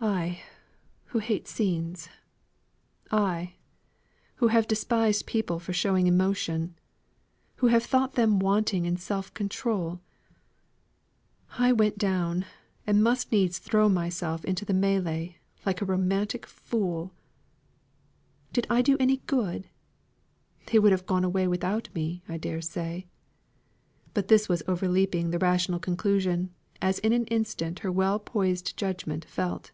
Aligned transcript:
"I, 0.00 0.42
who 1.06 1.18
hate 1.18 1.48
scenes 1.48 2.08
I, 3.10 3.54
who 4.36 4.46
have 4.46 4.68
despised 4.68 5.26
people 5.26 5.58
for 5.58 5.72
showing 5.72 6.06
emotion 6.06 6.76
who 7.56 7.66
have 7.66 7.82
thought 7.82 8.12
them 8.14 8.38
wanting 8.38 8.84
in 8.86 8.96
self 8.96 9.34
control 9.34 10.00
I 11.58 11.72
went 11.72 11.98
down 11.98 12.46
and 12.86 13.02
must 13.02 13.32
needs 13.32 13.58
throw 13.58 13.88
myself 13.88 14.44
into 14.44 14.64
the 14.64 14.72
melée, 14.72 15.34
like 15.66 15.82
a 15.82 15.86
romantic 15.86 16.46
fool! 16.46 17.12
Did 18.52 18.68
I 18.70 18.82
do 18.82 18.96
any 19.00 19.16
good? 19.26 19.68
They 20.66 20.78
would 20.78 20.92
have 20.92 21.06
gone 21.06 21.24
away 21.24 21.48
without 21.48 21.92
me, 21.92 22.22
I 22.28 22.36
dare 22.36 22.60
say." 22.62 23.08
But 24.14 24.28
this 24.28 24.48
was 24.48 24.62
overleaping 24.68 25.30
the 25.30 25.40
rational 25.40 25.80
conclusion, 25.80 26.54
as 26.80 27.00
in 27.00 27.12
an 27.12 27.24
instant 27.26 27.80
her 27.80 27.90
well 27.90 28.20
poised 28.20 28.76
judgment 28.76 29.24
felt. 29.24 29.72